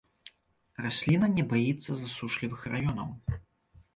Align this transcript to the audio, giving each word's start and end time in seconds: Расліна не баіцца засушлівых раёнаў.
Расліна 0.85 1.27
не 1.35 1.43
баіцца 1.51 1.91
засушлівых 1.99 2.63
раёнаў. 2.77 3.39